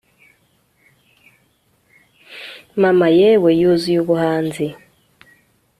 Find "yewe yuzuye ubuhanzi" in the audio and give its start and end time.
3.19-4.65